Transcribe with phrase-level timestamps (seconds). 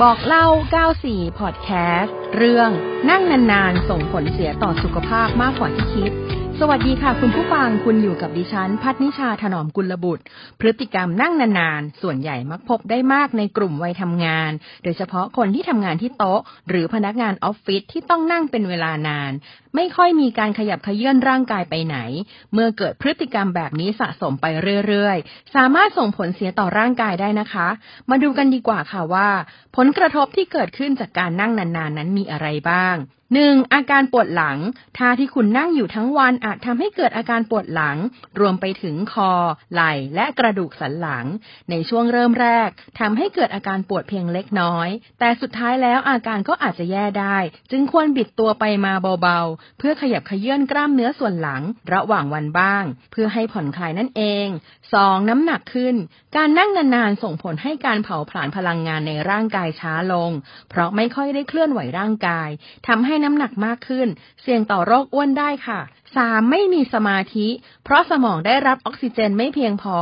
[0.00, 0.46] บอกเล่า
[0.92, 2.70] 94 พอดแคสต์ เรื่อง
[3.10, 6.12] นั่งนานๆ ส่งผลเสียต่อสุขภาพมากกว่าที่คิด
[6.62, 10.24] สวัสดีค่ะ คุณผู้ฟังคุณอยู่กับดิฉัน พัฒนิชาถนอมกุลบุตร
[10.60, 14.50] พฤติกรรมนั่งนานๆ ส่วนใหญ่มักพบได้มากในกลุ่มวัยทำงาน
[14.82, 19.32] โดยเฉพาะคนที่ทำงานที่โต๊ะ หรือพนักงานออฟฟิศที่ต้องนั่งเป็นเวลานาน
[19.74, 21.98] ไม่ค่อยมีการขยับขยื่นร่างกายไปไหน
[22.52, 24.46] เมื่อเกิดพฤติกรรมแบบนี้สะสมไป
[24.86, 27.68] เรื่อยๆ สามารถส่งผลเสียต่อร่างกายได้นะคะ
[28.10, 29.28] มาดูกันดีกว่าค่ะว่า
[29.76, 32.96] ผลกระทบที่เกิดขึ้นจากการนั่งนานๆ นั้นมีอะไรบ้าง
[33.34, 34.58] หนึ่งอาการปวดหลัง
[34.98, 37.96] ท่าที่คุณนั่งอยู่ทั้งวันอาจทำให้เกิดอาการปวดหลัง
[38.40, 39.32] รวมไปถึงคอ
[39.72, 41.26] ไหล่ และกระดูกสันหลัง
[41.70, 42.68] ในช่วงเริ่มแรก
[43.00, 44.88] ทำให้เกิดอาการปวดเพียงเล็กน้อย
[45.18, 47.38] แต่สุดท้ายแล้วอาการก็อาจจะแย่ได้
[47.70, 54.46] จึงควรบิดตัวไปมาเบาๆ เพื่อขยับขยื่นกล้ามเนื้อส่วนหลัง ระหว่างวันบ้าง เพื่อให้ผ่อนคลายนั่นเอง
[54.88, 55.30] 2.
[55.30, 55.94] น้ำหนักขึ้น
[56.36, 60.30] การนั่งนานๆส่งผลให้การเผาผลาญพลังงานในร่างกายช้าลง
[60.70, 62.48] เพราะไม่ค่อยได้เคลื่อนไหวร่างกาย
[62.88, 64.08] ทำให้น้ำหนักมากขึ้น
[64.42, 65.80] เสี่ยงต่อโรคอ้วนได้ค่ะ
[66.16, 66.50] 3.
[66.50, 67.48] ไม่มีสมาธิ
[67.84, 69.98] เพราะสมองได้รับออกซิเจนไม่เพียงพอ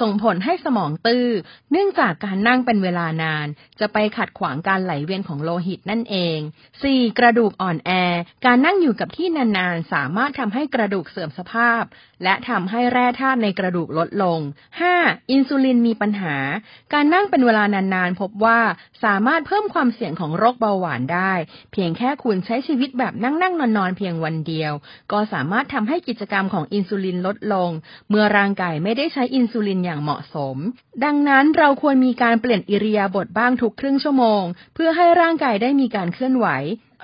[0.00, 1.28] ส่งผลให้สมองตื้อ
[1.70, 3.46] เนื่องจากการนั่งเป็นเวลานาน
[3.80, 6.38] จะไปขัดขวางการไหลเวียนของโลหิตนั่นเอง
[6.78, 7.18] 4.
[7.18, 7.90] กระดูกอ่อนแอ
[8.46, 11.82] การนั่งอยู่กับที่นานๆ สามารถทำให้กระดูกเสื่อมสภาพ
[12.22, 14.38] และทำให้แร่ธาตุในกระดูกลดลง
[14.84, 15.30] 5.
[15.30, 16.36] อินซูลินมีปัญหา
[16.92, 18.60] การนั่งเป็นเวลานานๆ พบว่า
[19.04, 21.32] สามารถเพิ่มความเสี่ยงของโรคเบาหวานได้
[21.72, 24.72] เพียงแค่คุณใช้ชีวิตแบบนั่งๆนอนๆเพียงวันเดียว
[25.12, 27.70] ก็สาามารถทำให้กิจกรรมของอินซูลินลดลง
[28.10, 30.56] เมื่อร่างกายไม่ได้ใช้อินซูลินอย่างเหมาะสม
[31.04, 34.42] ดังนั้นเราควรมีการเปลี่ยนอิริยาบถบ้างทุกครึ่งชั่วโมง
[34.74, 36.46] เพื่อให้ร่างกายได้มีการเคลื่อนไหว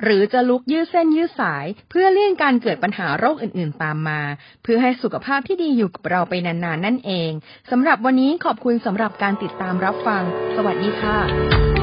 [0.02, 4.20] หรือจะลุกยืดเส้นยืดสาย เพื่อเลี่ยงการเกิดปัญหาโรคอื่นๆ ตามมา
[4.62, 7.30] เพื่อให้สุขภาพที่ดีอยู่กับเราไปนานๆ นั่นเอง
[7.70, 10.22] สำหรับวันนี้ขอบคุณสำหรับการติดตามรับฟัง
[10.56, 11.79] สวัสดีค่ะ